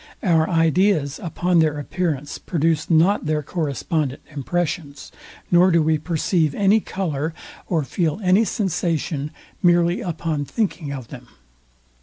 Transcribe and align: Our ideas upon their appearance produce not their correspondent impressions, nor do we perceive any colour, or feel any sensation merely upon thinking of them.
Our 0.23 0.49
ideas 0.49 1.19
upon 1.21 1.59
their 1.59 1.77
appearance 1.79 2.39
produce 2.39 2.89
not 2.89 3.27
their 3.27 3.43
correspondent 3.43 4.23
impressions, 4.31 5.11
nor 5.51 5.69
do 5.69 5.83
we 5.83 5.99
perceive 5.99 6.55
any 6.55 6.79
colour, 6.79 7.35
or 7.67 7.83
feel 7.83 8.19
any 8.23 8.43
sensation 8.43 9.29
merely 9.61 10.01
upon 10.01 10.43
thinking 10.45 10.91
of 10.91 11.09
them. 11.09 11.27